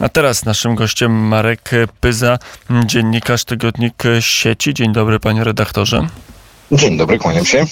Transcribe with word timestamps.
A 0.00 0.08
teraz 0.08 0.44
naszym 0.44 0.74
gościem 0.74 1.12
Marek 1.12 1.70
Pyza, 2.00 2.38
dziennikarz 2.84 3.44
Tygodnik 3.44 4.02
Sieci. 4.20 4.74
Dzień 4.74 4.92
dobry 4.92 5.20
panie 5.20 5.44
redaktorze. 5.44 6.06
Dzień 6.72 6.96
dobry, 6.96 7.18
kłaniam 7.18 7.44
się. 7.44 7.64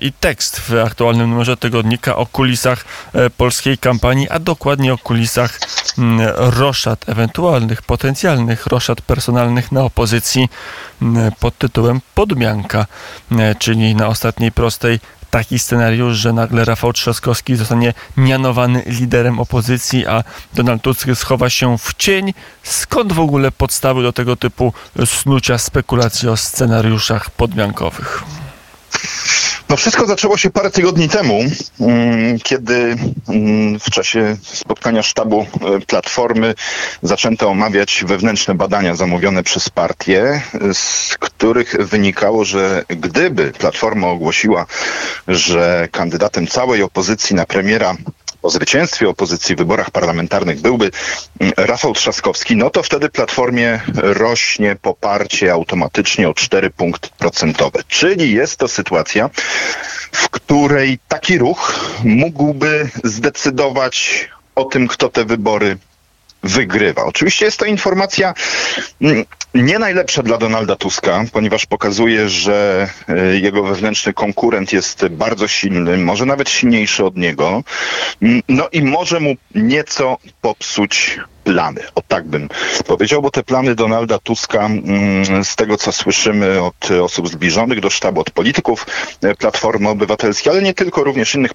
I 0.00 0.12
tekst 0.12 0.60
w 0.60 0.74
aktualnym 0.86 1.30
numerze 1.30 1.56
tygodnika 1.56 2.16
o 2.16 2.26
kulisach 2.26 2.84
e, 3.14 3.30
polskiej 3.30 3.78
kampanii, 3.78 4.28
a 4.28 4.38
dokładnie 4.38 4.92
o 4.92 4.98
kulisach 4.98 5.60
mm, 5.98 6.28
roszad, 6.36 7.08
ewentualnych, 7.08 7.82
potencjalnych 7.82 8.66
roszad 8.66 9.00
personalnych 9.00 9.72
na 9.72 9.84
opozycji 9.84 10.48
mm, 11.02 11.32
pod 11.40 11.58
tytułem 11.58 12.00
Podmianka, 12.14 12.86
e, 13.32 13.54
czyli 13.54 13.94
na 13.94 14.06
ostatniej 14.06 14.52
prostej 14.52 15.00
taki 15.30 15.58
scenariusz, 15.58 16.16
że 16.16 16.32
nagle 16.32 16.64
Rafał 16.64 16.92
Trzaskowski 16.92 17.56
zostanie 17.56 17.94
mianowany 18.16 18.82
liderem 18.86 19.40
opozycji, 19.40 20.06
a 20.06 20.24
Donald 20.54 20.82
Tusk 20.82 21.06
schowa 21.14 21.50
się 21.50 21.78
w 21.78 21.94
cień. 21.94 22.34
Skąd 22.62 23.12
w 23.12 23.20
ogóle 23.20 23.52
podstawy 23.52 24.02
do 24.02 24.12
tego 24.12 24.36
typu 24.36 24.72
snucia 25.04 25.58
spekulacji 25.58 26.28
o 26.28 26.36
scenariuszach 26.36 27.30
podmiankowych? 27.30 28.24
No 29.68 29.76
wszystko 29.76 30.06
zaczęło 30.06 30.36
się 30.36 30.50
parę 30.50 30.70
tygodni 30.70 31.08
temu, 31.08 31.40
mm, 31.80 32.38
kiedy 32.38 32.96
mm, 33.28 33.80
w 33.80 33.90
czasie 33.90 34.36
spotkania 34.42 35.02
sztabu 35.02 35.40
e, 35.40 35.80
Platformy 35.80 36.54
zaczęto 37.02 37.48
omawiać 37.48 38.04
wewnętrzne 38.06 38.54
badania 38.54 38.94
zamówione 38.94 39.42
przez 39.42 39.70
partię, 39.70 40.42
z 40.72 41.16
których 41.18 41.76
wynikało, 41.86 42.44
że 42.44 42.84
gdyby 42.88 43.52
Platforma 43.52 44.06
ogłosiła, 44.06 44.66
że 45.28 45.88
kandydatem 45.92 46.46
całej 46.46 46.82
opozycji 46.82 47.36
na 47.36 47.46
premiera 47.46 47.96
o 48.42 48.50
zwycięstwie 48.50 49.08
opozycji 49.08 49.54
w 49.54 49.58
wyborach 49.58 49.90
parlamentarnych 49.90 50.60
byłby 50.60 50.90
mm, 51.40 51.52
Rafał 51.56 51.92
Trzaskowski, 51.94 52.56
no 52.56 52.70
to 52.70 52.82
wtedy 52.82 53.08
Platformie 53.08 53.80
rośnie 53.94 54.76
poparcie 54.82 55.52
automatycznie 55.52 56.28
o 56.28 56.34
4 56.34 56.70
punkty 56.70 57.08
procentowe. 57.18 57.80
Czyli 57.88 58.32
jest 58.32 58.56
to 58.56 58.68
sytuacja, 58.68 59.30
w 60.12 60.28
której 60.28 60.98
taki 61.08 61.38
ruch 61.38 61.80
mógłby 62.04 62.88
zdecydować 63.04 64.28
o 64.54 64.64
tym, 64.64 64.88
kto 64.88 65.08
te 65.08 65.24
wybory 65.24 65.78
wygrywa. 66.42 67.04
Oczywiście 67.04 67.44
jest 67.44 67.58
to 67.58 67.64
informacja 67.64 68.34
mm, 69.00 69.24
nie 69.54 69.78
najlepsza 69.78 70.22
dla 70.22 70.38
Donalda 70.38 70.76
Tuska, 70.76 71.24
ponieważ 71.32 71.66
pokazuje, 71.66 72.28
że 72.28 72.88
e, 73.08 73.36
jego 73.36 73.62
wewnętrzny 73.62 74.12
konkurent 74.12 74.72
jest 74.72 75.08
bardzo 75.08 75.48
silny, 75.48 75.98
może 75.98 76.26
nawet 76.26 76.50
silniejszy 76.50 77.04
od 77.04 77.16
niego. 77.16 77.62
Mm, 78.22 78.42
no 78.48 78.68
i 78.72 78.82
może 78.82 79.20
mu 79.20 79.34
nieco 79.54 80.18
popsuć 80.40 81.20
plany. 81.48 81.80
O 81.94 82.02
tak 82.08 82.26
bym 82.26 82.48
powiedział, 82.86 83.22
bo 83.22 83.30
te 83.30 83.42
plany 83.42 83.74
Donalda 83.74 84.18
Tuska, 84.18 84.66
mm, 84.66 85.44
z 85.44 85.56
tego 85.56 85.76
co 85.76 85.92
słyszymy 85.92 86.62
od 86.62 86.90
osób 86.90 87.28
zbliżonych 87.28 87.80
do 87.80 87.90
sztabu, 87.90 88.20
od 88.20 88.30
polityków 88.30 88.86
e, 89.22 89.34
Platformy 89.34 89.88
Obywatelskiej, 89.88 90.52
ale 90.52 90.62
nie 90.62 90.74
tylko, 90.74 91.04
również 91.04 91.34
innych 91.34 91.52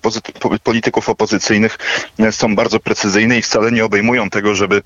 polityków 0.64 1.10
opozycyjnych 1.10 1.78
e, 2.20 2.32
są 2.32 2.56
bardzo 2.56 2.80
precyzyjne 2.80 3.38
i 3.38 3.42
wcale 3.42 3.72
nie 3.72 3.86
obejmują 3.86 4.30
tego, 4.30 4.56
żeby 4.56 4.82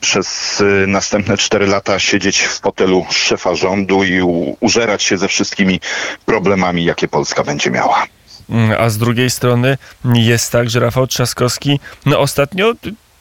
przez 0.00 0.60
e, 0.60 0.86
następne 0.86 1.36
cztery 1.38 1.66
lata 1.66 1.98
siedzieć 1.98 2.42
w 2.42 2.60
fotelu 2.60 3.06
szefa 3.10 3.54
rządu 3.54 4.04
i 4.04 4.20
użerać 4.60 5.02
się 5.02 5.18
ze 5.18 5.28
wszystkimi 5.28 5.80
problemami, 6.26 6.84
jakie 6.84 7.08
Polska 7.08 7.44
będzie 7.44 7.70
miała. 7.70 8.06
Mm, 8.50 8.76
a 8.80 8.90
z 8.90 8.98
drugiej 8.98 9.30
strony 9.30 9.78
jest 10.04 10.52
tak, 10.52 10.70
że 10.70 10.80
Rafał 10.80 11.06
Trzaskowski 11.06 11.80
no 12.06 12.18
ostatnio 12.18 12.72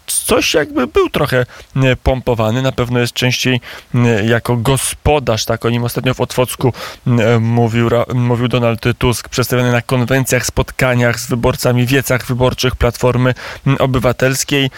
coś 0.07 0.53
jakby 0.53 0.87
był 0.87 1.09
trochę 1.09 1.45
e, 1.75 1.95
pompowany. 1.95 2.61
Na 2.61 2.71
pewno 2.71 2.99
jest 2.99 3.13
częściej 3.13 3.61
e, 3.95 4.25
jako 4.25 4.57
gospodarz, 4.57 5.45
tak 5.45 5.65
o 5.65 5.69
nim 5.69 5.83
ostatnio 5.83 6.13
w 6.13 6.21
Otwocku 6.21 6.73
e, 7.07 7.39
mówił, 7.39 7.89
mówił 8.13 8.47
Donald 8.47 8.81
Tusk, 8.97 9.29
przedstawiony 9.29 9.71
na 9.71 9.81
konwencjach, 9.81 10.45
spotkaniach 10.45 11.19
z 11.19 11.27
wyborcami, 11.27 11.85
wiecach 11.85 12.25
wyborczych 12.25 12.75
Platformy 12.75 13.33
Obywatelskiej. 13.79 14.69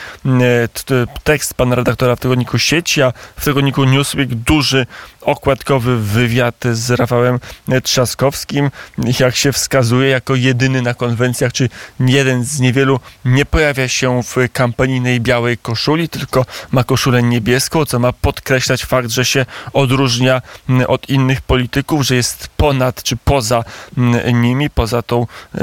Tekst 1.23 1.53
pana 1.53 1.75
redaktora 1.75 2.15
w 2.15 2.19
tygodniku 2.19 2.59
Sieci, 2.59 3.01
a 3.01 3.13
w 3.37 3.45
tygodniku 3.45 3.83
Newsweek 3.83 4.35
duży 4.35 4.85
okładkowy 5.21 5.99
wywiad 5.99 6.55
z 6.71 6.91
Rafałem 6.91 7.39
Trzaskowskim. 7.83 8.71
Jak 9.19 9.35
się 9.35 9.51
wskazuje, 9.51 10.09
jako 10.09 10.35
jedyny 10.35 10.81
na 10.81 10.93
konwencjach, 10.93 11.53
czy 11.53 11.69
jeden 11.99 12.43
z 12.43 12.59
niewielu 12.59 12.99
nie 13.25 13.45
pojawia 13.45 13.87
się 13.87 14.23
w 14.23 14.35
kampanijnej 14.53 15.14
białej 15.19 15.57
koszuli, 15.57 16.09
tylko 16.09 16.45
ma 16.71 16.83
koszulę 16.83 17.23
niebieską, 17.23 17.85
co 17.85 17.99
ma 17.99 18.13
podkreślać 18.13 18.85
fakt, 18.85 19.09
że 19.09 19.25
się 19.25 19.45
odróżnia 19.73 20.41
mm, 20.69 20.85
od 20.87 21.09
innych 21.09 21.41
polityków, 21.41 22.05
że 22.05 22.15
jest 22.15 22.47
ponad 22.57 23.03
czy 23.03 23.17
poza 23.17 23.63
mm, 23.97 24.41
nimi, 24.41 24.69
poza 24.69 25.01
tą 25.01 25.27
e, 25.55 25.59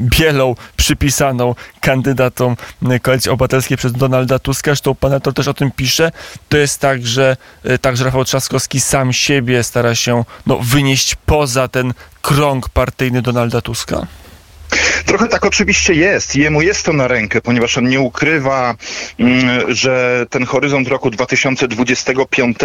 bielą 0.18 0.54
przypisaną 0.76 1.54
kandydatom 1.80 2.56
Koalicji 3.02 3.30
Obywatelskiej 3.30 3.76
przez 3.76 3.92
Donalda 3.92 4.38
Tuska. 4.38 4.70
Zresztą 4.70 4.94
pan 4.94 5.20
to 5.20 5.32
też 5.32 5.48
o 5.48 5.54
tym 5.54 5.70
pisze. 5.70 6.12
To 6.48 6.56
jest 6.56 6.80
tak, 6.80 7.06
że 7.06 7.36
e, 7.64 7.78
także 7.78 8.04
Rafał 8.04 8.24
Trzaskowski 8.24 8.80
sam 8.80 9.12
siebie 9.12 9.62
stara 9.62 9.94
się 9.94 10.24
no, 10.46 10.58
wynieść 10.62 11.14
poza 11.26 11.68
ten 11.68 11.94
krąg 12.22 12.68
partyjny 12.68 13.22
Donalda 13.22 13.60
Tuska. 13.60 14.06
Trochę 15.04 15.28
tak 15.28 15.44
oczywiście 15.44 15.94
jest. 15.94 16.36
Jemu 16.36 16.62
jest 16.62 16.82
to 16.82 16.92
na 16.92 17.08
rękę, 17.08 17.40
ponieważ 17.40 17.78
on 17.78 17.88
nie 17.88 18.00
ukrywa, 18.00 18.74
mm, 19.18 19.74
że 19.74 20.26
ten 20.30 20.44
horyzont 20.44 20.88
roku 20.88 21.10
2025 21.10 22.56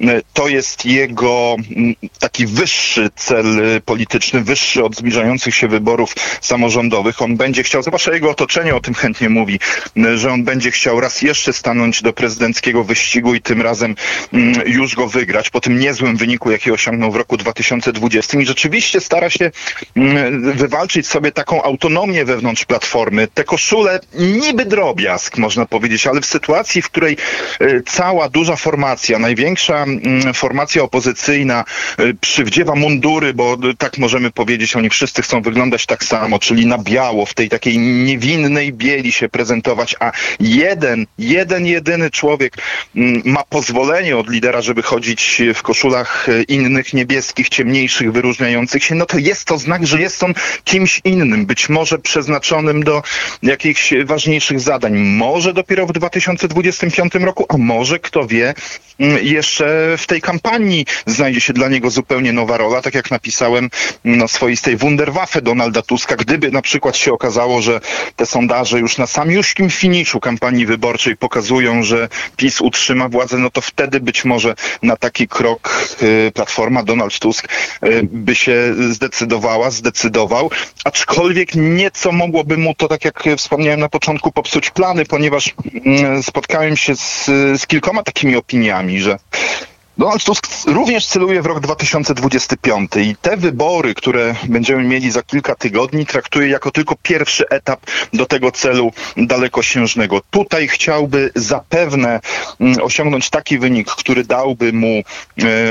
mm, 0.00 0.20
to 0.32 0.48
jest 0.48 0.86
jego 0.86 1.56
mm, 1.76 1.94
taki 2.18 2.46
wyższy 2.46 3.10
cel 3.16 3.80
polityczny, 3.84 4.40
wyższy 4.40 4.84
od 4.84 4.96
zbliżających 4.96 5.54
się 5.54 5.68
wyborów 5.68 6.14
samorządowych. 6.40 7.22
On 7.22 7.36
będzie 7.36 7.62
chciał, 7.62 7.82
zwłaszcza 7.82 8.14
jego 8.14 8.30
otoczenie 8.30 8.74
o 8.74 8.80
tym 8.80 8.94
chętnie 8.94 9.28
mówi, 9.28 9.60
że 10.14 10.32
on 10.32 10.44
będzie 10.44 10.70
chciał 10.70 11.00
raz 11.00 11.22
jeszcze 11.22 11.52
stanąć 11.52 12.02
do 12.02 12.12
prezydenckiego 12.12 12.84
wyścigu 12.84 13.34
i 13.34 13.40
tym 13.40 13.62
razem 13.62 13.94
już 14.66 14.94
go 14.94 15.08
wygrać 15.08 15.50
po 15.50 15.60
tym 15.60 15.78
niezłym 15.78 16.16
wyniku, 16.16 16.50
jaki 16.50 16.70
osiągnął 16.70 17.12
w 17.12 17.16
roku 17.16 17.36
2020 17.36 18.40
i 18.40 18.46
rzeczywiście 18.46 19.00
stara 19.00 19.30
się 19.30 19.50
wywalczyć 20.54 21.06
sobie 21.06 21.32
taką 21.32 21.53
autonomię 21.62 22.24
wewnątrz 22.24 22.64
Platformy. 22.64 23.28
Te 23.34 23.44
koszule 23.44 24.00
niby 24.14 24.64
drobiazg, 24.64 25.38
można 25.38 25.66
powiedzieć, 25.66 26.06
ale 26.06 26.20
w 26.20 26.26
sytuacji, 26.26 26.82
w 26.82 26.90
której 26.90 27.16
e, 27.60 27.82
cała 27.82 28.28
duża 28.28 28.56
formacja, 28.56 29.18
największa 29.18 29.82
mm, 29.82 30.34
formacja 30.34 30.82
opozycyjna 30.82 31.64
e, 31.98 32.14
przywdziewa 32.20 32.74
mundury, 32.74 33.34
bo 33.34 33.56
tak 33.78 33.98
możemy 33.98 34.30
powiedzieć, 34.30 34.76
oni 34.76 34.90
wszyscy 34.90 35.22
chcą 35.22 35.42
wyglądać 35.42 35.86
tak 35.86 36.04
samo, 36.04 36.38
czyli 36.38 36.66
na 36.66 36.78
biało, 36.78 37.26
w 37.26 37.34
tej 37.34 37.48
takiej 37.48 37.78
niewinnej 37.78 38.72
bieli 38.72 39.12
się 39.12 39.28
prezentować, 39.28 39.96
a 40.00 40.12
jeden, 40.40 41.06
jeden, 41.18 41.66
jedyny 41.66 42.10
człowiek 42.10 42.56
mm, 42.96 43.22
ma 43.24 43.42
pozwolenie 43.48 44.16
od 44.16 44.30
lidera, 44.30 44.62
żeby 44.62 44.82
chodzić 44.82 45.42
w 45.54 45.62
koszulach 45.62 46.28
e, 46.28 46.42
innych, 46.42 46.94
niebieskich, 46.94 47.48
ciemniejszych, 47.48 48.12
wyróżniających 48.12 48.84
się, 48.84 48.94
no 48.94 49.06
to 49.06 49.18
jest 49.18 49.44
to 49.44 49.58
znak, 49.58 49.86
że 49.86 50.00
jest 50.00 50.22
on 50.22 50.34
kimś 50.64 51.00
innym 51.04 51.43
być 51.44 51.68
może 51.68 51.98
przeznaczonym 51.98 52.82
do 52.82 53.02
jakichś 53.42 53.94
ważniejszych 54.04 54.60
zadań. 54.60 54.96
Może 54.96 55.52
dopiero 55.52 55.86
w 55.86 55.92
2025 55.92 57.14
roku, 57.14 57.46
a 57.48 57.56
może, 57.58 57.98
kto 57.98 58.26
wie, 58.26 58.54
mm, 58.98 59.18
jeszcze 59.24 59.96
w 59.98 60.06
tej 60.06 60.20
kampanii 60.20 60.86
znajdzie 61.06 61.40
się 61.40 61.52
dla 61.52 61.68
niego 61.68 61.90
zupełnie 61.90 62.32
nowa 62.32 62.56
rola, 62.56 62.82
tak 62.82 62.94
jak 62.94 63.10
napisałem 63.10 63.70
no, 64.04 64.28
swoistej 64.28 64.76
Wunderwaffe 64.76 65.42
Donalda 65.42 65.82
Tuska. 65.82 66.16
Gdyby 66.16 66.50
na 66.50 66.62
przykład 66.62 66.96
się 66.96 67.12
okazało, 67.12 67.62
że 67.62 67.80
te 68.16 68.26
sondaże 68.26 68.80
już 68.80 68.98
na 68.98 69.06
samiuszkim 69.06 69.70
finiszu 69.70 70.20
kampanii 70.20 70.66
wyborczej 70.66 71.16
pokazują, 71.16 71.82
że 71.82 72.08
PiS 72.36 72.60
utrzyma 72.60 73.08
władzę, 73.08 73.38
no 73.38 73.50
to 73.50 73.60
wtedy 73.60 74.00
być 74.00 74.24
może 74.24 74.54
na 74.82 74.96
taki 74.96 75.28
krok 75.28 75.88
y, 76.02 76.32
Platforma, 76.34 76.82
Donald 76.82 77.18
Tusk 77.18 77.48
y, 77.84 78.00
by 78.02 78.34
się 78.34 78.74
zdecydowała, 78.90 79.70
zdecydował, 79.70 80.50
aczkolwiek 80.84 81.33
nieco 81.54 82.12
mogłoby 82.12 82.56
mu 82.56 82.74
to, 82.74 82.88
tak 82.88 83.04
jak 83.04 83.24
wspomniałem 83.36 83.80
na 83.80 83.88
początku, 83.88 84.32
popsuć 84.32 84.70
plany, 84.70 85.04
ponieważ 85.04 85.54
mm, 85.86 86.22
spotkałem 86.22 86.76
się 86.76 86.96
z, 86.96 87.24
z 87.60 87.66
kilkoma 87.66 88.02
takimi 88.02 88.36
opiniami, 88.36 89.00
że 89.00 89.18
Donald 89.98 90.24
Tusk 90.24 90.46
również 90.66 91.06
celuje 91.06 91.42
w 91.42 91.46
rok 91.46 91.60
2025 91.60 92.90
i 92.96 93.16
te 93.22 93.36
wybory, 93.36 93.94
które 93.94 94.34
będziemy 94.44 94.84
mieli 94.84 95.10
za 95.10 95.22
kilka 95.22 95.54
tygodni, 95.54 96.06
traktuje 96.06 96.48
jako 96.48 96.70
tylko 96.70 96.94
pierwszy 97.02 97.48
etap 97.48 97.80
do 98.12 98.26
tego 98.26 98.52
celu 98.52 98.92
dalekosiężnego. 99.16 100.20
Tutaj 100.30 100.68
chciałby 100.68 101.30
zapewne 101.34 102.20
mm, 102.60 102.82
osiągnąć 102.82 103.30
taki 103.30 103.58
wynik, 103.58 103.90
który 103.90 104.24
dałby 104.24 104.72
mu 104.72 104.88
e, 104.88 105.02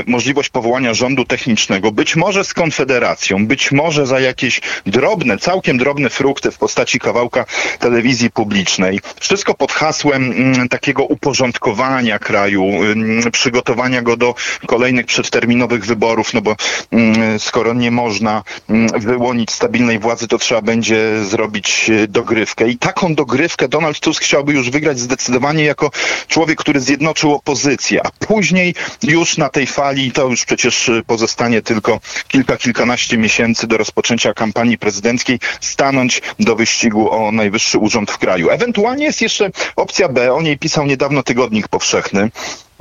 możliwość 0.06 0.48
powołania 0.48 0.94
rządu 0.94 1.24
technicznego, 1.24 1.92
być 1.92 2.16
może 2.16 2.44
z 2.44 2.54
Konfederacją, 2.54 3.46
być 3.46 3.72
może 3.72 4.06
za 4.06 4.20
jakieś 4.20 4.60
drobne, 4.86 5.38
całkiem 5.38 5.78
drobne 5.78 6.10
frukty 6.10 6.50
w 6.50 6.58
postaci 6.58 6.98
kawałka 6.98 7.44
telewizji 7.78 8.30
publicznej. 8.30 9.00
Wszystko 9.20 9.54
pod 9.54 9.72
hasłem 9.72 10.32
mm, 10.32 10.68
takiego 10.68 11.04
uporządkowania 11.04 12.18
kraju, 12.18 12.64
mm, 12.64 13.30
przygotowania 13.30 14.02
go 14.02 14.13
do 14.16 14.34
kolejnych 14.66 15.06
przedterminowych 15.06 15.86
wyborów, 15.86 16.34
no 16.34 16.40
bo 16.40 16.56
mm, 16.90 17.38
skoro 17.38 17.74
nie 17.74 17.90
można 17.90 18.42
mm, 18.68 19.00
wyłonić 19.00 19.50
stabilnej 19.50 19.98
władzy, 19.98 20.28
to 20.28 20.38
trzeba 20.38 20.62
będzie 20.62 21.24
zrobić 21.24 21.90
e, 21.90 22.08
dogrywkę. 22.08 22.68
I 22.68 22.78
taką 22.78 23.14
dogrywkę 23.14 23.68
Donald 23.68 24.00
Tusk 24.00 24.22
chciałby 24.22 24.52
już 24.52 24.70
wygrać 24.70 24.98
zdecydowanie 24.98 25.64
jako 25.64 25.90
człowiek, 26.28 26.58
który 26.58 26.80
zjednoczył 26.80 27.34
opozycję, 27.34 28.00
a 28.06 28.26
później 28.26 28.74
już 29.02 29.38
na 29.38 29.48
tej 29.48 29.66
fali, 29.66 30.12
to 30.12 30.28
już 30.28 30.44
przecież 30.44 30.88
e, 30.88 31.02
pozostanie 31.06 31.62
tylko 31.62 32.00
kilka, 32.28 32.56
kilkanaście 32.56 33.18
miesięcy 33.18 33.66
do 33.66 33.76
rozpoczęcia 33.76 34.34
kampanii 34.34 34.78
prezydenckiej, 34.78 35.38
stanąć 35.60 36.22
do 36.40 36.56
wyścigu 36.56 37.10
o 37.10 37.32
najwyższy 37.32 37.78
urząd 37.78 38.10
w 38.10 38.18
kraju. 38.18 38.50
Ewentualnie 38.50 39.04
jest 39.04 39.22
jeszcze 39.22 39.50
opcja 39.76 40.08
B, 40.08 40.34
o 40.34 40.42
niej 40.42 40.58
pisał 40.58 40.86
niedawno 40.86 41.22
Tygodnik 41.22 41.68
Powszechny. 41.68 42.30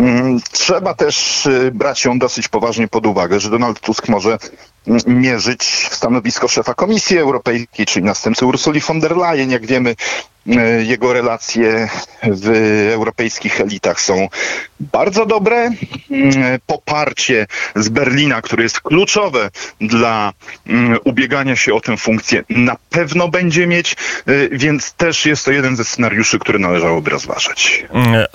Mm, 0.04 0.40
trzeba 0.52 0.94
też 0.94 1.46
y, 1.46 1.72
brać 1.74 2.06
ją 2.06 2.20
dosyć 2.20 2.48
poważnie 2.48 2.88
pod 2.88 3.06
uwagę, 3.06 3.40
że 3.40 3.50
Donald 3.50 3.80
Tusk 3.80 4.10
może 4.10 4.38
mm, 4.88 5.02
mierzyć 5.08 5.64
stanowisko 5.92 6.48
szefa 6.48 6.74
Komisji 6.74 7.18
Europejskiej, 7.18 7.86
czyli 7.86 8.06
następcy 8.06 8.46
Ursuli 8.46 8.80
von 8.80 9.00
der 9.00 9.18
Leyen. 9.18 9.52
Jak 9.52 9.66
wiemy, 9.66 9.96
jego 10.86 11.14
relacje 11.14 11.90
w 12.24 12.48
europejskich 12.94 13.62
elitach 13.62 14.02
są 14.02 14.28
bardzo 14.80 15.26
dobre. 15.26 15.70
Mm, 16.12 16.60
poparcie 16.68 17.48
z 17.76 17.90
Berlina, 17.90 18.42
które 18.42 18.64
jest 18.64 18.82
kluczowe 18.82 19.50
dla 19.82 20.34
ubiegania 21.04 21.56
się 21.56 21.74
o 21.74 21.82
tę 21.82 21.98
funkcję, 21.98 22.44
na 22.50 22.76
pewno 22.90 23.28
będzie 23.28 23.68
mieć, 23.68 23.96
y, 24.30 24.50
więc 24.52 24.94
też 24.94 25.26
jest 25.26 25.46
to 25.46 25.52
jeden 25.52 25.76
ze 25.76 25.84
scenariuszy, 25.84 26.40
który 26.40 26.60
należałoby 26.60 27.10
rozważać. 27.10 27.86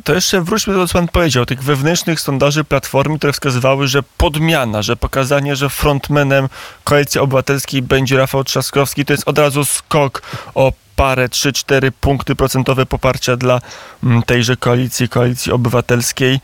To 0.05 0.15
jeszcze 0.15 0.41
wróćmy 0.41 0.73
do 0.73 0.79
tego, 0.79 0.89
co 0.89 0.99
pan 0.99 1.09
powiedział 1.09 1.47
tych 1.47 1.63
wewnętrznych 1.63 2.21
sondaży 2.21 2.65
Platformy, 2.65 3.19
które 3.19 3.33
wskazywały, 3.33 3.87
że 3.87 4.03
podmiana, 4.17 4.83
że 4.83 4.97
pokazanie, 4.97 5.57
że 5.57 5.71
frontmenem 5.71 6.49
Koalicji 6.85 7.21
Obywatelskiej 7.21 7.83
będzie 7.83 8.17
Rafał 8.17 8.45
Trzaskowski, 8.45 9.05
to 9.05 9.13
jest 9.13 9.29
od 9.29 9.39
razu 9.39 9.65
skok 9.65 10.23
o 10.55 10.73
parę, 10.99 11.29
3-4 11.29 11.91
punkty 12.01 12.37
procentowe 12.37 12.87
poparcia 12.87 13.37
dla 13.37 13.61
mm, 14.05 14.23
tejże 14.23 14.57
koalicji, 14.57 15.09
Koalicji 15.09 15.53
Obywatelskiej. 15.53 16.41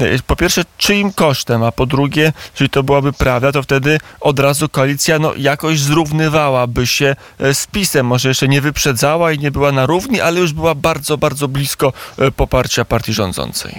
E, 0.00 0.18
po 0.26 0.36
pierwsze, 0.36 0.64
czyim 0.78 1.12
kosztem, 1.12 1.62
a 1.62 1.72
po 1.72 1.86
drugie, 1.86 2.32
jeśli 2.52 2.70
to 2.70 2.82
byłaby 2.82 3.12
prawda, 3.12 3.52
to 3.52 3.62
wtedy 3.62 4.00
od 4.20 4.38
razu 4.38 4.68
koalicja 4.68 5.18
no, 5.18 5.32
jakoś 5.36 5.80
zrównywałaby 5.80 6.86
się 6.86 7.16
e, 7.38 7.54
z 7.54 7.66
PiSem. 7.66 8.06
Może 8.06 8.28
jeszcze 8.28 8.48
nie 8.48 8.60
wyprzedzała 8.60 9.32
i 9.32 9.38
nie 9.38 9.50
była 9.50 9.72
na 9.72 9.86
równi, 9.86 10.20
ale 10.20 10.40
już 10.40 10.52
była 10.52 10.74
bardzo, 10.74 11.18
bardzo 11.18 11.48
blisko 11.48 11.92
e, 12.18 12.30
poparcia 12.30 12.84
partii 12.84 13.12
rządzącej. 13.12 13.74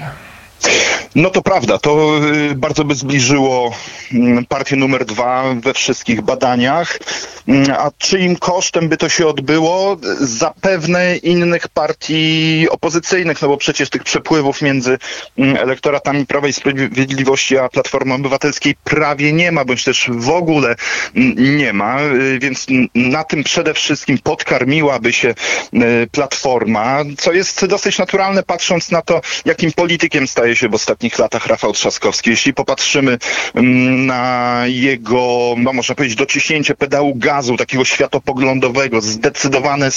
No 1.15 1.29
to 1.29 1.41
prawda, 1.41 1.77
to 1.77 2.19
y, 2.51 2.55
bardzo 2.55 2.83
by 2.83 2.95
zbliżyło 2.95 3.71
mm, 4.13 4.45
partię 4.45 4.75
numer 4.75 5.05
dwa 5.05 5.43
we 5.53 5.73
wszystkich 5.73 6.21
badaniach. 6.21 6.99
Mm, 7.47 7.71
a 7.71 7.91
czyim 7.97 8.35
kosztem 8.35 8.89
by 8.89 8.97
to 8.97 9.09
się 9.09 9.27
odbyło? 9.27 9.97
Zapewne 10.19 11.17
innych 11.17 11.67
partii 11.67 12.67
opozycyjnych, 12.69 13.41
no 13.41 13.47
bo 13.47 13.57
przecież 13.57 13.89
tych 13.89 14.03
przepływów 14.03 14.61
między 14.61 14.97
mm, 15.37 15.57
elektoratami 15.57 16.25
Prawa 16.25 16.47
i 16.47 16.53
Sprawiedliwości 16.53 17.57
a 17.57 17.69
Platformy 17.69 18.13
Obywatelskiej 18.13 18.75
prawie 18.83 19.33
nie 19.33 19.51
ma, 19.51 19.65
bądź 19.65 19.83
też 19.83 20.09
w 20.09 20.29
ogóle 20.29 20.75
nie 21.35 21.73
ma, 21.73 22.01
y, 22.01 22.39
więc 22.39 22.67
na 22.95 23.23
tym 23.23 23.43
przede 23.43 23.73
wszystkim 23.73 24.17
podkarmiłaby 24.17 25.13
się 25.13 25.29
y, 25.73 26.07
Platforma, 26.11 27.03
co 27.17 27.33
jest 27.33 27.65
dosyć 27.65 27.97
naturalne 27.97 28.43
patrząc 28.43 28.91
na 28.91 29.01
to, 29.01 29.21
jakim 29.45 29.71
politykiem 29.71 30.27
staje 30.27 30.48
się 30.55 30.69
w 30.69 30.73
ostatnich 30.73 31.19
latach 31.19 31.47
Rafał 31.47 31.73
Trzaskowski. 31.73 32.29
Jeśli 32.29 32.53
popatrzymy 32.53 33.17
mm, 33.55 34.05
na 34.05 34.63
jego, 34.65 35.55
no 35.57 35.73
można 35.73 35.95
powiedzieć, 35.95 36.17
dociśnięcie 36.17 36.75
pedału 36.75 37.15
gazu, 37.15 37.57
takiego 37.57 37.85
światopoglądowego, 37.85 39.01
zdecydowane 39.01 39.91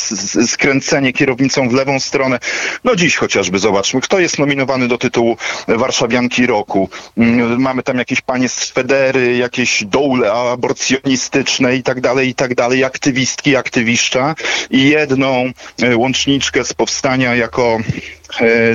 skręcenie 0.46 1.12
kierownicą 1.12 1.68
w 1.68 1.72
lewą 1.72 2.00
stronę. 2.00 2.38
No 2.84 2.96
dziś 2.96 3.16
chociażby 3.16 3.58
zobaczmy, 3.58 4.00
kto 4.00 4.20
jest 4.20 4.38
nominowany 4.38 4.88
do 4.88 4.98
tytułu 4.98 5.36
Warszawianki 5.68 6.46
Roku. 6.46 6.88
Mm, 7.18 7.60
mamy 7.60 7.82
tam 7.82 7.98
jakieś 7.98 8.20
panie 8.20 8.48
z 8.48 8.70
Federy, 8.70 9.36
jakieś 9.36 9.84
doule 9.84 10.32
aborcjonistyczne 10.32 11.76
i 11.76 11.82
tak 11.82 12.00
dalej, 12.00 12.28
i 12.28 12.34
tak 12.34 12.54
dalej, 12.54 12.84
aktywistki, 12.84 13.56
aktywiszcza 13.56 14.34
i 14.70 14.88
jedną 14.88 15.52
e, 15.82 15.96
łączniczkę 15.96 16.64
z 16.64 16.74
powstania 16.74 17.34
jako 17.34 17.78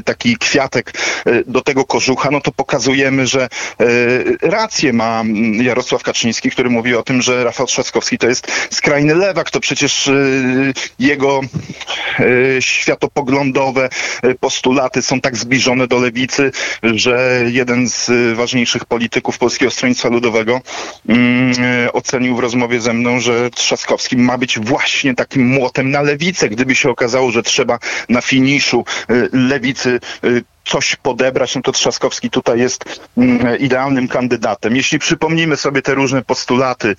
taki 0.05 0.37
kwiatek 0.37 0.93
e, 1.25 1.43
do 1.47 1.61
tego 1.61 1.85
kożucha, 1.85 2.31
no 2.31 2.41
to 2.41 2.51
pokazujemy, 2.51 3.27
że 3.27 3.43
e, 3.43 3.49
rację 4.41 4.93
ma 4.93 5.23
Jarosław 5.61 6.03
Kaczyński, 6.03 6.51
który 6.51 6.69
mówi 6.69 6.95
o 6.95 7.03
tym, 7.03 7.21
że 7.21 7.43
Rafał 7.43 7.67
Trzaskowski 7.67 8.17
to 8.17 8.27
jest 8.27 8.47
skrajny 8.71 9.15
lewak, 9.15 9.51
to 9.51 9.59
przecież 9.59 10.09
jego 10.99 11.41
światopoglądowe 12.59 13.89
postulaty 14.39 15.01
są 15.01 15.21
tak 15.21 15.37
zbliżone 15.37 15.87
do 15.87 15.99
lewicy, 15.99 16.51
że 16.83 17.43
jeden 17.51 17.89
z 17.89 18.11
ważniejszych 18.35 18.85
polityków 18.85 19.37
Polskiego 19.37 19.71
Stronnictwa 19.71 20.09
Ludowego 20.09 20.61
mm, 21.09 21.53
ocenił 21.93 22.35
w 22.35 22.39
rozmowie 22.39 22.79
ze 22.79 22.93
mną, 22.93 23.19
że 23.19 23.49
Trzaskowski 23.49 24.17
ma 24.17 24.37
być 24.37 24.59
właśnie 24.59 25.15
takim 25.15 25.47
młotem 25.47 25.91
na 25.91 26.01
lewicę, 26.01 26.49
gdyby 26.49 26.75
się 26.75 26.89
okazało, 26.89 27.31
że 27.31 27.43
trzeba 27.43 27.79
na 28.09 28.21
finiszu 28.21 28.85
lewicy 29.47 29.99
y, 30.23 30.43
coś 30.65 30.95
podebrać, 30.95 31.55
no 31.55 31.61
to 31.61 31.71
Trzaskowski 31.71 32.29
tutaj 32.29 32.59
jest 32.59 32.99
mm, 33.17 33.59
idealnym 33.59 34.07
kandydatem. 34.07 34.75
Jeśli 34.75 34.99
przypomnimy 34.99 35.57
sobie 35.57 35.81
te 35.81 35.95
różne 35.95 36.21
postulaty 36.21 36.95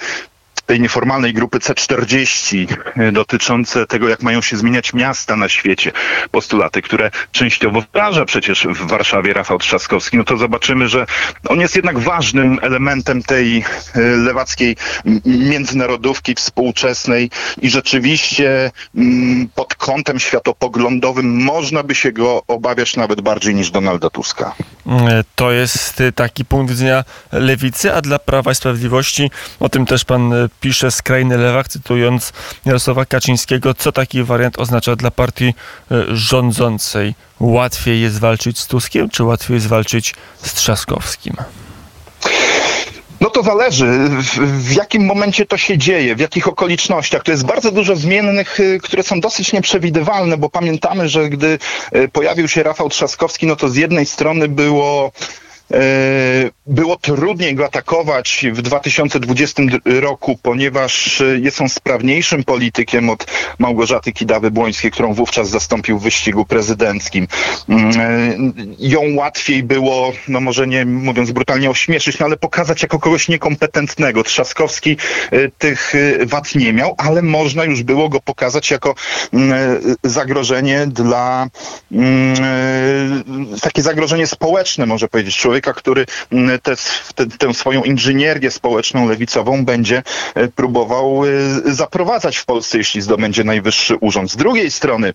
tej 0.68 0.80
nieformalnej 0.80 1.34
grupy 1.34 1.58
C40 1.58 2.66
e, 2.96 3.12
dotyczące 3.12 3.86
tego, 3.86 4.08
jak 4.08 4.22
mają 4.22 4.42
się 4.42 4.56
zmieniać 4.56 4.92
miasta 4.92 5.36
na 5.36 5.48
świecie, 5.48 5.92
postulaty, 6.30 6.82
które 6.82 7.10
częściowo 7.32 7.80
wdraża 7.80 8.24
przecież 8.24 8.66
w 8.66 8.86
Warszawie 8.86 9.32
Rafał 9.32 9.58
Trzaskowski, 9.58 10.16
no 10.16 10.24
to 10.24 10.36
zobaczymy, 10.36 10.88
że 10.88 11.06
on 11.48 11.60
jest 11.60 11.76
jednak 11.76 11.98
ważnym 11.98 12.58
elementem 12.62 13.22
tej 13.22 13.64
e, 13.94 14.00
lewackiej 14.00 14.76
międzynarodówki 15.24 16.34
współczesnej 16.34 17.30
i 17.62 17.70
rzeczywiście 17.70 18.70
mm, 18.94 19.48
pod 19.54 19.74
kątem 19.88 20.20
światopoglądowym 20.20 21.44
można 21.44 21.82
by 21.82 21.94
się 21.94 22.12
go 22.12 22.42
obawiać 22.48 22.96
nawet 22.96 23.20
bardziej 23.20 23.54
niż 23.54 23.70
Donalda 23.70 24.10
Tuska. 24.10 24.54
E, 24.86 25.24
to 25.34 25.52
jest 25.52 26.02
taki 26.14 26.44
punkt 26.44 26.70
widzenia 26.70 27.04
lewicy, 27.32 27.94
a 27.94 28.00
dla 28.00 28.18
Prawa 28.18 28.52
i 28.52 28.54
Sprawiedliwości, 28.54 29.30
o 29.60 29.68
tym 29.68 29.86
też 29.86 30.04
pan 30.04 30.32
pisze 30.60 30.90
skrajny 30.90 31.38
lewak, 31.38 31.68
cytując 31.68 32.32
Jarosława 32.64 33.04
Kaczyńskiego, 33.04 33.74
co 33.74 33.92
taki 33.92 34.22
wariant 34.22 34.58
oznacza 34.58 34.96
dla 34.96 35.10
partii 35.10 35.54
e, 35.90 36.04
rządzącej. 36.08 37.14
Łatwiej 37.40 38.00
jest 38.00 38.18
walczyć 38.18 38.58
z 38.58 38.66
Tuskiem, 38.66 39.10
czy 39.10 39.24
łatwiej 39.24 39.54
jest 39.54 39.66
walczyć 39.66 40.14
z 40.42 40.54
Trzaskowskim? 40.54 41.36
No 43.20 43.30
to 43.30 43.42
zależy, 43.42 44.08
w, 44.08 44.38
w, 44.62 44.76
jakim 44.76 45.06
momencie 45.06 45.46
to 45.46 45.56
się 45.56 45.78
dzieje, 45.78 46.16
w 46.16 46.20
jakich 46.20 46.48
okolicznościach. 46.48 47.22
To 47.22 47.30
jest 47.30 47.46
bardzo 47.46 47.72
dużo 47.72 47.96
zmiennych, 47.96 48.60
y, 48.60 48.80
które 48.82 49.02
są 49.02 49.20
dosyć 49.20 49.52
nieprzewidywalne, 49.52 50.36
bo 50.36 50.50
pamiętamy, 50.50 51.08
że 51.08 51.28
gdy 51.28 51.58
y, 51.96 52.08
pojawił 52.08 52.48
się 52.48 52.62
Rafał 52.62 52.88
Trzaskowski, 52.88 53.46
no 53.46 53.56
to 53.56 53.68
z 53.68 53.76
jednej 53.76 54.06
strony 54.06 54.48
było 54.48 55.12
było 56.68 56.96
trudniej 56.96 57.54
go 57.54 57.64
atakować 57.64 58.46
w 58.52 58.62
2020 58.62 59.62
roku, 59.84 60.38
ponieważ 60.42 61.20
e, 61.20 61.38
jest 61.38 61.60
on 61.60 61.68
sprawniejszym 61.68 62.44
politykiem 62.44 63.10
od 63.10 63.26
Małgorzaty 63.58 64.12
Kidawy-Błońskiej, 64.12 64.90
którą 64.90 65.14
wówczas 65.14 65.48
zastąpił 65.48 65.98
w 65.98 66.02
wyścigu 66.02 66.44
prezydenckim. 66.44 67.28
Mm, 67.68 68.00
e, 68.00 68.36
ją 68.78 69.14
łatwiej 69.14 69.62
było, 69.62 70.12
no 70.28 70.40
może 70.40 70.66
nie 70.66 70.86
mówiąc 70.86 71.30
brutalnie 71.30 71.70
ośmieszyć, 71.70 72.18
no 72.18 72.26
ale 72.26 72.36
pokazać 72.36 72.82
jako 72.82 72.98
kogoś 72.98 73.28
niekompetentnego. 73.28 74.24
Trzaskowski 74.24 74.96
tych 75.58 75.92
wad 76.26 76.54
nie 76.54 76.72
miał, 76.72 76.94
ale 76.98 77.22
można 77.22 77.64
już 77.64 77.82
było 77.82 78.08
go 78.08 78.20
pokazać 78.20 78.70
jako 78.70 78.94
mm, 79.32 79.80
zagrożenie 80.04 80.86
dla 80.86 81.48
mm, 81.92 83.24
takie 83.62 83.82
zagrożenie 83.82 84.26
społeczne, 84.26 84.86
może 84.86 85.08
powiedzieć, 85.08 85.36
człowieka, 85.58 85.72
który 85.72 86.06
mm, 86.30 86.58
te, 86.60 86.76
te, 87.14 87.26
tę 87.26 87.54
swoją 87.54 87.82
inżynierię 87.82 88.50
społeczną, 88.50 89.08
lewicową 89.08 89.64
będzie 89.64 90.02
e, 90.34 90.48
próbował 90.48 91.22
e, 91.24 91.74
zaprowadzać 91.74 92.36
w 92.36 92.44
Polsce, 92.44 92.78
jeśli 92.78 93.00
zdobędzie 93.00 93.44
najwyższy 93.44 93.96
urząd. 93.96 94.30
Z 94.30 94.36
drugiej 94.36 94.70
strony, 94.70 95.14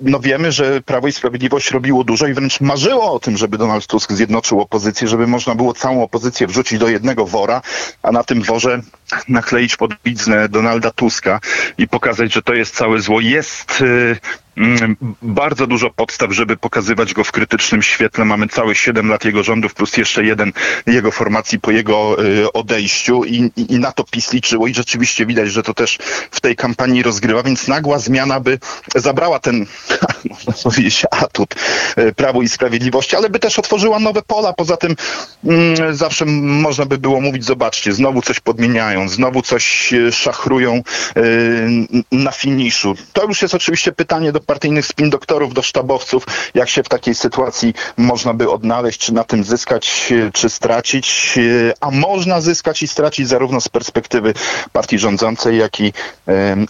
no 0.00 0.20
wiemy, 0.20 0.52
że 0.52 0.80
Prawo 0.80 1.08
i 1.08 1.12
Sprawiedliwość 1.12 1.70
robiło 1.70 2.04
dużo 2.04 2.26
i 2.26 2.34
wręcz 2.34 2.60
marzyło 2.60 3.12
o 3.12 3.18
tym, 3.18 3.36
żeby 3.36 3.58
Donald 3.58 3.86
Tusk 3.86 4.12
zjednoczył 4.12 4.60
opozycję, 4.60 5.08
żeby 5.08 5.26
można 5.26 5.54
było 5.54 5.74
całą 5.74 6.02
opozycję 6.02 6.46
wrzucić 6.46 6.78
do 6.78 6.88
jednego 6.88 7.26
wora, 7.26 7.62
a 8.02 8.12
na 8.12 8.24
tym 8.24 8.42
worze 8.42 8.82
nakleić 9.28 9.76
podbiznę 9.76 10.48
Donalda 10.48 10.90
Tuska 10.90 11.40
i 11.78 11.88
pokazać, 11.88 12.32
że 12.32 12.42
to 12.42 12.54
jest 12.54 12.74
całe 12.74 13.00
zło. 13.00 13.20
Jest 13.20 13.80
y, 13.80 14.16
mm, 14.56 14.96
bardzo 15.22 15.66
dużo 15.66 15.90
podstaw, 15.90 16.32
żeby 16.32 16.56
pokazywać 16.56 17.14
go 17.14 17.24
w 17.24 17.32
krytycznym 17.32 17.82
świetle. 17.82 18.24
Mamy 18.24 18.48
całe 18.48 18.74
7 18.74 19.08
lat 19.08 19.24
jego 19.24 19.42
rządów 19.42 19.74
plus 19.74 19.96
jeszcze 19.96 20.24
jeden 20.24 20.52
jego 20.86 21.10
formacji 21.10 21.60
po 21.60 21.70
jego 21.70 22.24
y, 22.24 22.52
odejściu 22.52 23.24
i, 23.24 23.50
i, 23.56 23.72
i 23.72 23.78
na 23.78 23.92
to 23.92 24.04
PiS 24.04 24.32
liczyło 24.32 24.66
i 24.66 24.74
rzeczywiście 24.74 25.26
widać, 25.26 25.52
że 25.52 25.62
to 25.62 25.74
też 25.74 25.98
w 26.30 26.40
tej 26.40 26.56
kampanii 26.56 27.02
rozgrywa, 27.02 27.42
więc 27.42 27.68
nagła 27.68 27.98
zmiana 27.98 28.40
by 28.40 28.58
zabrała 28.94 29.38
ten, 29.38 29.66
można 30.30 30.52
powiedzieć, 30.62 31.04
atut 31.10 31.54
y, 31.98 32.14
Prawu 32.14 32.42
i 32.42 32.48
Sprawiedliwości, 32.48 33.16
ale 33.16 33.30
by 33.30 33.38
też 33.38 33.58
otworzyła 33.58 33.98
nowe 33.98 34.22
pola. 34.22 34.52
Poza 34.52 34.76
tym 34.76 34.96
mm, 35.44 35.96
zawsze 35.96 36.24
można 36.26 36.86
by 36.86 36.98
było 36.98 37.20
mówić, 37.20 37.44
zobaczcie, 37.44 37.92
znowu 37.92 38.22
coś 38.22 38.40
podmieniają, 38.40 39.01
znowu 39.08 39.42
coś 39.42 39.92
y, 39.92 40.12
szachrują 40.12 40.82
y, 41.16 42.02
na 42.12 42.32
finiszu. 42.32 42.94
To 43.12 43.24
już 43.24 43.42
jest 43.42 43.54
oczywiście 43.54 43.92
pytanie 43.92 44.32
do 44.32 44.40
partyjnych 44.40 44.86
spin 44.86 45.10
doktorów, 45.10 45.54
do 45.54 45.62
sztabowców, 45.62 46.26
jak 46.54 46.68
się 46.68 46.82
w 46.82 46.88
takiej 46.88 47.14
sytuacji 47.14 47.74
można 47.96 48.34
by 48.34 48.50
odnaleźć, 48.50 49.00
czy 49.00 49.14
na 49.14 49.24
tym 49.24 49.44
zyskać, 49.44 50.08
y, 50.10 50.30
czy 50.32 50.50
stracić, 50.50 51.38
a 51.80 51.90
można 51.90 52.40
zyskać 52.40 52.82
i 52.82 52.88
stracić 52.88 53.28
zarówno 53.28 53.60
z 53.60 53.68
perspektywy 53.68 54.34
partii 54.72 54.98
rządzącej, 54.98 55.58
jak 55.58 55.80
i 55.80 55.92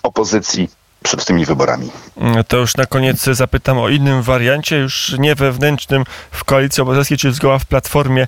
opozycji 0.03 0.69
przed 1.03 1.25
tymi 1.25 1.45
wyborami. 1.45 1.91
To 2.49 2.57
już 2.57 2.77
na 2.77 2.87
koniec 2.87 3.23
zapytam 3.23 3.79
o 3.79 3.89
innym 3.89 4.23
wariancie, 4.23 4.77
już 4.77 5.15
nie 5.19 5.35
wewnętrznym 5.35 6.05
w 6.31 6.45
Koalicji 6.45 6.81
Obywatelskiej, 6.81 7.19
czy 7.19 7.33
zgoła 7.33 7.59
w 7.59 7.67
Platformie 7.67 8.27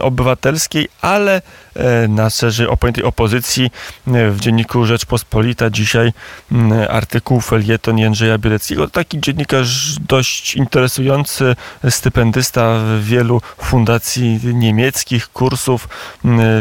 Obywatelskiej, 0.00 0.88
ale 1.00 1.36
e, 1.36 1.42
na 2.08 2.30
szerzej 2.30 2.66
opojętej 2.66 3.04
opozycji 3.04 3.70
e, 4.06 4.30
w 4.30 4.40
dzienniku 4.40 4.86
Rzeczpospolita 4.86 5.70
dzisiaj 5.70 6.12
artykuł 6.88 7.40
felieton 7.40 7.98
Jędrzeja 7.98 8.38
Bieleckiego. 8.38 8.88
Taki 8.88 9.20
dziennikarz 9.20 9.96
dość 10.00 10.54
interesujący, 10.54 11.56
stypendysta 11.90 12.80
wielu 13.00 13.40
fundacji 13.58 14.40
niemieckich, 14.54 15.28
kursów 15.32 15.88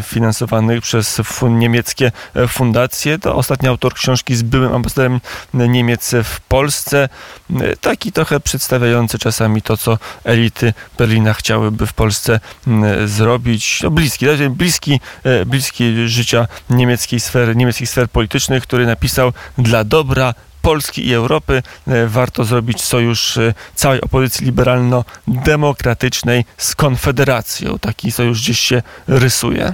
finansowanych 0.04 0.82
przez 0.82 1.22
niemieckie 1.50 2.12
e, 2.36 2.48
fundacje. 2.48 3.20
To 3.20 3.36
ostatni 3.36 3.70
autor 3.70 3.94
książki 3.94 4.36
z 4.36 4.42
byłym 4.42 4.74
ambasadorem 4.74 5.22
Niemiec 5.54 6.16
w 6.24 6.42
Polsce. 6.42 7.10
Taki 7.82 8.12
trochę 8.12 8.40
przedstawiający 8.40 9.20
czasami 9.20 9.62
to, 9.62 9.78
co 9.78 9.98
elity 10.24 10.74
Berlina 10.98 11.34
chciałyby 11.34 11.88
w 11.88 11.94
Polsce 11.94 12.40
zrobić. 13.06 13.82
No, 13.84 13.92
bliski, 13.92 14.26
bliski, 14.50 14.94
e, 14.94 15.00
bliski 15.46 16.10
życia 16.10 16.48
niemieckiej 16.70 17.20
sfery, 17.20 17.56
niemieckich 17.56 17.90
sfer 17.90 18.10
politycznych, 18.10 18.64
który 18.64 18.86
napisał 18.86 19.34
dla 19.58 19.84
dobra 19.84 20.34
Polski 20.66 21.08
i 21.08 21.14
Europy 21.14 21.64
e, 21.88 22.08
warto 22.08 22.44
zrobić 22.44 22.82
sojusz 22.82 23.38
e, 23.38 23.54
całej 23.76 24.02
opozycji 24.02 24.46
liberalno-demokratycznej 24.46 26.46
z 26.58 26.76
Konfederacją. 26.76 27.80
Taki 27.80 28.12
sojusz 28.12 28.42
gdzieś 28.42 28.60
się 28.60 28.82
rysuje. 29.08 29.74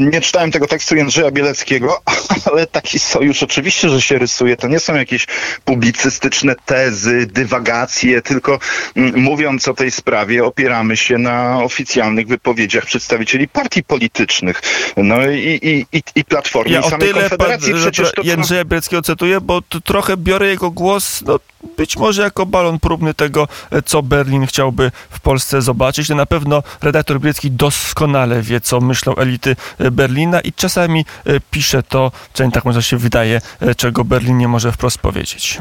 Nie 0.00 0.20
czytałem 0.20 0.50
tego 0.50 0.66
tekstu 0.66 0.96
Jędrzeja 0.96 1.30
Bieleckiego, 1.30 2.02
ale 2.50 2.66
taki 2.66 2.98
sojusz 2.98 3.42
oczywiście, 3.42 3.88
że 3.88 4.02
się 4.02 4.18
rysuje. 4.18 4.56
To 4.56 4.68
nie 4.68 4.80
są 4.80 4.94
jakieś 4.94 5.26
publicystyczne 5.64 6.54
tezy, 6.66 7.26
dywagacje, 7.26 8.22
tylko 8.22 8.58
mm, 8.96 9.20
mówiąc 9.20 9.68
o 9.68 9.74
tej 9.74 9.90
sprawie 9.90 10.44
opieramy 10.44 10.96
się 10.96 11.18
na 11.18 11.62
oficjalnych 11.64 12.26
wypowiedziach 12.26 12.86
przedstawicieli 12.86 13.48
partii 13.48 13.82
politycznych. 13.82 14.62
No 14.96 15.30
i, 15.30 15.58
i, 15.62 15.96
i, 15.98 16.02
i 16.14 16.24
Platformy, 16.24 16.72
Ja 16.72 16.80
i 16.80 16.82
samej 16.82 17.08
tyle 17.08 17.20
pan, 17.20 17.28
Konfederacji. 17.28 17.74
Przecież 17.74 18.12
to, 18.12 18.22
Jędrzeja 18.22 18.64
Bieleckiego 18.64 19.02
cytuję, 19.02 19.40
bo 19.40 19.62
trochę 19.84 20.16
biorę 20.16 20.48
jego 20.48 20.70
głos, 20.70 21.22
no, 21.22 21.38
być 21.76 21.96
może 21.96 22.22
jako 22.22 22.46
balon 22.46 22.78
próbny 22.78 23.14
tego, 23.14 23.48
e, 23.70 23.82
co 23.82 24.02
Berlin 24.02 24.46
chciałby 24.46 24.92
w 25.10 25.20
Polsce 25.20 25.62
zobaczyć. 25.62 26.08
No, 26.08 26.16
na 26.16 26.26
pewno 26.26 26.62
redaktor 26.82 27.20
Bielecki 27.20 27.50
doskonale 27.50 28.42
wie, 28.42 28.60
co 28.60 28.80
myślą 28.80 29.16
elity 29.16 29.56
Berlina 29.78 30.40
i 30.40 30.52
czasami 30.52 31.04
e, 31.24 31.40
pisze 31.50 31.82
to, 31.82 32.12
co 32.32 32.50
tak 32.50 32.64
może 32.64 32.82
się 32.82 32.96
wydaje, 32.96 33.40
e, 33.60 33.74
czego 33.74 34.04
Berlin 34.04 34.38
nie 34.38 34.48
może 34.48 34.72
wprost 34.72 34.98
powiedzieć. 34.98 35.58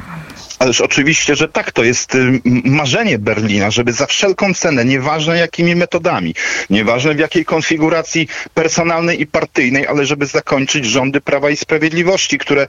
Ależ 0.60 0.82
oczywiście, 0.82 1.36
że 1.36 1.48
tak, 1.48 1.72
to 1.72 1.84
jest 1.84 2.16
y, 2.16 2.42
marzenie 2.66 3.20
Berlina, 3.20 3.72
żeby 3.72 3.94
za 3.94 4.06
wszelką 4.06 4.54
cenę, 4.54 4.86
nieważne 4.86 5.38
jakimi 5.38 5.76
metodami, 5.76 6.36
nieważne 6.70 7.16
w 7.16 7.20
jakiej 7.20 7.46
konfiguracji 7.46 8.28
personalnej 8.54 9.22
i 9.22 9.28
partyjnej, 9.28 9.88
ale 9.88 10.06
żeby 10.06 10.26
zakończyć 10.26 10.86
rządy 10.86 11.22
Prawa 11.22 11.50
i 11.50 11.58
Sprawiedliwości, 11.58 12.38
które 12.38 12.62
e, 12.62 12.68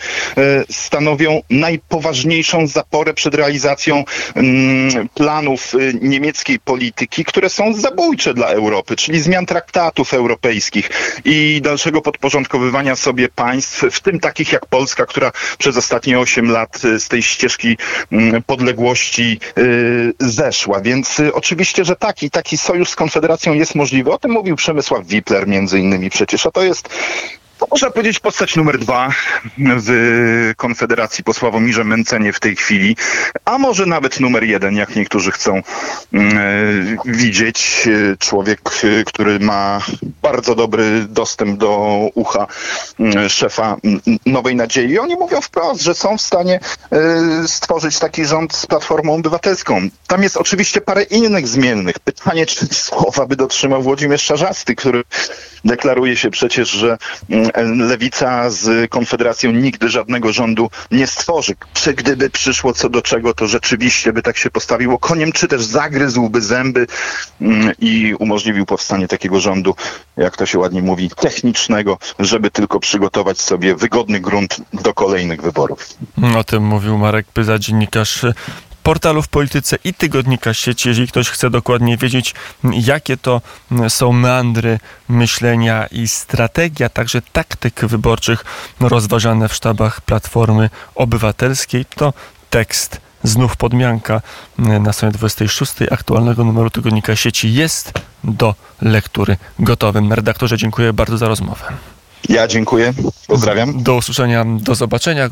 stanowią 0.71 1.43
najpoważniejszą 1.51 2.67
zaporę 2.67 3.15
przed 3.15 3.35
realizacją 3.35 4.05
mm, 4.35 5.09
planów 5.09 5.75
y, 5.75 5.95
niemieckiej 6.01 6.59
polityki, 6.59 7.25
które 7.25 7.49
są 7.49 7.75
zabójcze 7.75 8.35
dla 8.35 8.47
Europy, 8.47 8.97
czyli 8.97 9.21
zmian 9.21 9.47
traktatów 9.47 10.15
europejskich 10.15 10.91
i 11.25 11.61
dalszego 11.65 12.03
podporządkowywania 12.03 12.97
sobie 12.97 13.29
państw, 13.29 13.85
w 13.91 14.01
tym 14.01 14.21
takich 14.21 14.53
jak 14.53 14.67
Polska, 14.67 15.07
która 15.07 15.33
przez 15.59 15.77
ostatnie 15.77 16.19
8 16.19 16.51
lat 16.51 16.85
y, 16.85 17.01
z 17.01 17.09
tej 17.09 17.23
ścieżki 17.23 17.77
podległości 18.47 19.41
y, 19.59 20.13
zeszła. 20.21 20.81
Więc 20.81 21.21
y, 21.21 21.35
oczywiście, 21.35 21.85
że 21.85 21.97
taki, 21.97 22.31
taki 22.31 22.59
sojusz 22.59 22.91
z 22.91 22.97
Konfederacją 22.97 23.55
jest 23.55 23.75
możliwy. 23.75 24.13
O 24.13 24.19
tym 24.19 24.31
mówił 24.31 24.57
Przemysław 24.57 25.07
Wipler 25.07 25.49
między 25.49 25.79
innymi 25.79 26.11
przecież, 26.11 26.47
a 26.47 26.51
to 26.51 26.63
jest 26.63 26.89
to 27.61 27.67
można 27.71 27.91
powiedzieć 27.91 28.21
postać 28.21 28.57
numer 28.57 28.79
dwa 28.79 29.11
w 29.59 30.53
Konfederacji 30.57 31.25
po 31.25 31.35
Sławomirze 31.35 31.85
Mencenie 31.85 32.33
w 32.33 32.41
tej 32.41 32.57
chwili, 32.57 32.97
a 33.45 33.59
może 33.59 33.87
nawet 33.87 34.21
numer 34.21 34.45
jeden, 34.45 34.77
jak 34.77 34.97
niektórzy 34.97 35.33
chcą 35.33 35.63
mm, 36.13 36.39
e, 36.39 37.13
widzieć. 37.13 37.89
E, 38.13 38.17
Człowiek, 38.17 38.61
e, 38.85 39.05
który 39.05 39.41
ma 39.41 39.81
bardzo 40.23 40.55
dobry 40.55 41.07
dostęp 41.09 41.59
do 41.59 42.01
ucha 42.15 42.47
mm, 43.01 43.29
szefa 43.29 43.77
mm, 43.85 44.01
Nowej 44.27 44.57
Nadziei. 44.57 44.99
Oni 44.99 45.15
mówią 45.17 45.41
wprost, 45.41 45.83
że 45.83 45.95
są 45.95 46.19
w 46.19 46.21
stanie 46.21 46.61
stworzyć 47.47 47.99
taki 47.99 48.25
rząd 48.25 48.55
z 48.55 48.67
Platformą 48.67 49.15
Obywatelską. 49.15 49.89
Tam 50.07 50.23
jest 50.23 50.37
oczywiście 50.37 50.81
parę 50.81 51.03
innych 51.03 51.49
zmiennych. 51.49 51.99
Pytanie, 51.99 52.47
czy 52.47 52.67
słowa 52.67 53.27
by 53.27 53.37
dotrzymał 53.37 53.83
Włodzimierz 53.83 54.25
Czarzasty, 54.25 54.75
który 54.75 55.03
deklaruje 55.65 56.17
się 56.17 56.31
przecież, 56.31 56.69
że 56.69 56.99
lewica 57.77 58.51
z 58.51 58.91
Konfederacją 58.91 59.53
nigdy 59.53 59.89
żadnego 59.89 60.33
rządu 60.33 60.71
nie 60.91 61.07
stworzy. 61.07 61.55
Czy 61.73 61.95
gdyby 61.95 62.31
przyszło 62.31 62.73
co 62.73 62.89
do 62.89 63.03
czego, 63.03 63.35
to 63.35 63.47
rzeczywiście 63.47 64.13
by 64.13 64.23
tak 64.23 64.37
się 64.37 64.51
postawiło 64.51 64.99
koniem, 64.99 65.33
czy 65.33 65.49
też 65.49 65.63
zagryzłby 65.63 66.41
zęby 66.41 66.87
mm, 67.41 67.73
i 67.79 68.15
umożliwił 68.19 68.67
powstanie 68.67 69.09
takiego 69.09 69.41
rządu, 69.41 69.75
jak 70.17 70.37
to 70.37 70.47
się 70.47 70.59
ładnie 70.59 70.83
mówi, 70.83 71.11
technicznego, 71.17 71.99
żeby 72.19 72.51
tylko 72.51 72.81
przygotować 72.81 73.41
sobie 73.41 73.75
wygodny 73.75 74.21
grunt 74.21 74.57
do 74.73 74.95
kolejnych 74.95 75.43
wyborów. 75.43 75.89
O 76.37 76.45
tym 76.45 76.63
mówił 76.63 76.99
Marek 76.99 77.27
Pyza, 77.27 77.59
dziennikarz 77.59 78.25
portalu 78.91 79.23
w 79.23 79.29
polityce 79.29 79.77
i 79.85 79.95
tygodnika 79.95 80.55
sieci. 80.55 80.89
Jeżeli 80.89 81.09
ktoś 81.09 81.29
chce 81.29 81.51
dokładnie 81.51 81.97
wiedzieć, 81.97 82.35
jakie 82.65 83.17
to 83.17 83.41
są 83.89 84.13
meandry 84.13 84.79
myślenia 85.09 85.87
i 85.87 86.09
strategia, 86.09 86.89
także 86.89 87.23
taktyk 87.33 87.81
wyborczych 87.85 88.45
rozważane 88.81 89.49
w 89.49 89.55
sztabach 89.55 90.01
Platformy 90.01 90.71
Obywatelskiej, 90.95 91.85
to 91.85 92.13
tekst 92.51 93.01
znów 93.25 93.57
podmianka 93.57 94.21
na 94.59 94.93
stronie 94.93 95.13
26 95.13 95.73
aktualnego 95.91 96.45
numeru 96.45 96.71
tygodnika 96.71 97.17
sieci 97.17 97.55
jest 97.55 97.93
do 98.25 98.55
lektury 98.83 99.37
gotowym. 99.59 100.13
Redaktorze, 100.13 100.57
dziękuję 100.57 100.93
bardzo 100.93 101.19
za 101.19 101.29
rozmowę. 101.29 101.65
Ja 102.29 102.47
dziękuję, 102.49 102.93
pozdrawiam. 103.27 103.83
Do 103.83 103.95
usłyszenia, 103.95 104.45
do 104.47 104.75
zobaczenia. 104.75 105.29